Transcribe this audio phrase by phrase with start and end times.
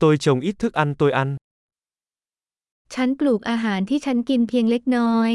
[0.00, 1.36] Tôi trồng ít thức ăn tôi ăn.
[2.94, 5.30] ฉันปลูกอาหารที่ฉันกินเพียงเล็กน้อย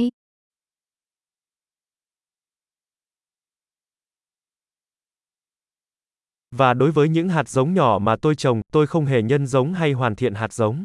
[6.59, 9.73] Và đối với những hạt giống nhỏ mà tôi trồng, tôi không hề nhân giống
[9.73, 10.75] hay hoàn thiện hạt giống.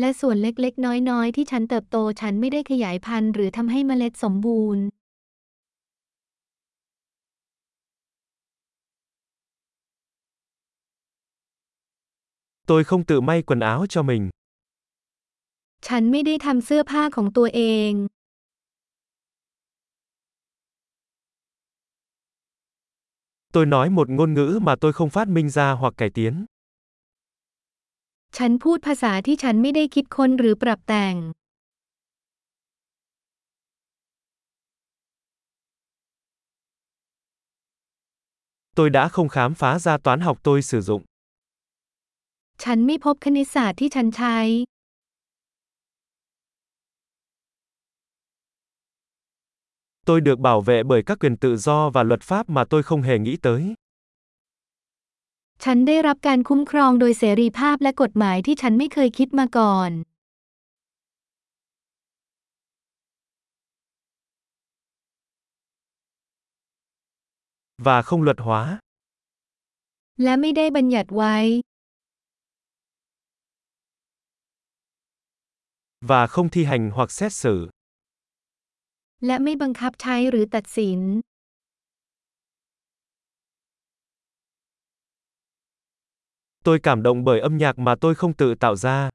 [0.00, 4.84] และส่วนเล็กๆ น้อยๆ ที่ฉันเติบโตฉันไม่ได้ขยายพันธุ์หรือทำให้เมล็ดสมบูรณ์
[12.67, 14.29] Tôi không tự may quần áo cho mình.
[15.87, 17.91] ฉันไม่ได้ทำเสื้อผ้าของตัวเอง
[23.53, 26.33] Tôi nói một ngôn ngữ mà tôi không phát minh ra hoặc cải tiến.
[28.37, 31.15] ฉันพูดภาษาที่ฉันไม่ได้คิดค้นหรือปรับแต่ง
[38.77, 41.03] Tôi đã không khám phá ra toán học tôi sử dụng.
[42.64, 44.38] ฉันไม่พบคณิตศาสตร์ที่ฉันใช้
[50.08, 53.02] Tôi được bảo vệ bởi các quyền tự do và luật pháp mà tôi không
[53.02, 53.62] hề nghĩ tới.
[55.64, 59.90] ฉันได้รับการคุ้มครองโดยเสรีภาพและกฎหมายที่ฉันไม่เคยคิดมาก่อน
[67.86, 68.60] Và không luật hóa.
[70.22, 71.36] และไม่ได้บัญญัติไว้
[76.01, 77.69] Và không thi hành hoặc xét xử.
[79.25, 81.01] และไม่บังคับใช้หรือตัดสิน
[86.63, 89.09] Tôi cảm động bởi âm nhạc mà tôi không tự tạo ra.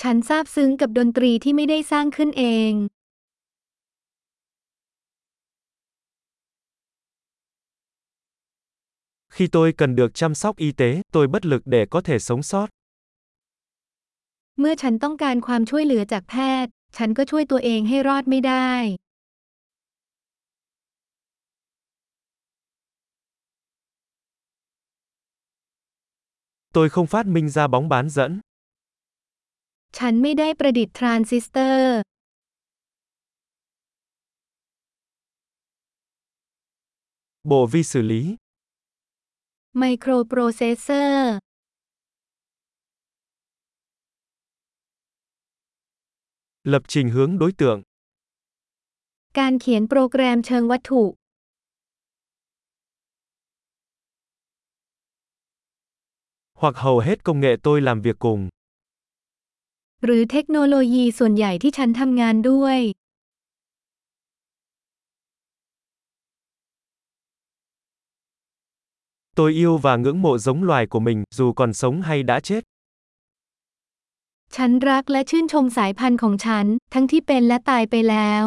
[0.00, 2.72] ฉันซาบซึ้งกับดนตรีที่ไม่ได้สร้างขึ้นเอง
[9.34, 12.42] Khi tôi cần được chăm sóc y tế, tôi bất lực để có thể sống
[12.42, 12.68] sót.
[14.59, 18.71] เมื่อฉันต้องการความช่วยเหลือจากแพทย์ ฉันก็ช่วยตัวเองให้รอดไม่ได้
[26.75, 28.31] Tôi không phát minh ra bóng bán dẫn.
[29.97, 31.93] ฉันไม่ได้ประดิษฐ์ทรานซิสเตอร์
[37.51, 38.23] Bộ vi xử lý.
[39.77, 41.31] ไมโครโปรเซสเซอร์
[46.66, 47.82] Lập trình hướng đối tượng.
[49.38, 51.02] การเขียนโปรแกรมเชิงวัตถุ
[56.60, 58.40] Hoặc hầu hết công nghệ tôi làm việc cùng.
[60.04, 62.78] หรือเทคโนโลยีส่วนใหญ่ที่ฉันทำงานด้วย
[69.36, 72.64] Tôi yêu và ngưỡng mộ giống loài của mình, dù còn sống hay đã chết.
[74.55, 78.45] ฉันรักและชื่นชมสายพันธุ์ของฉัน ทั้งที่เป็นและตายไปแล้ว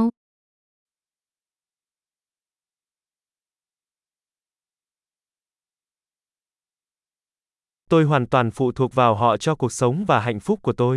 [7.92, 10.96] Tôi hoàn toàn phụ thuộc vào họ cho cuộc sống và hạnh phúc của tôi.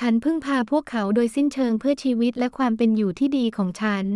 [0.00, 4.06] ฉันพึ่งพาพวกเขาโดยสิ้นเชิงเพื่อชีวิตและความเป็นอยู่ที่ดีของฉัน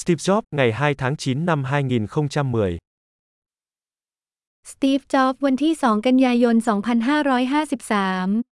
[0.00, 2.78] Steve Jobs, ngày 2 tháng 9 năm 2010.
[4.64, 8.53] Steve Jobs วันที่ 2 กันยายน 2553